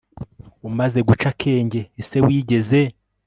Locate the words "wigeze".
2.25-2.81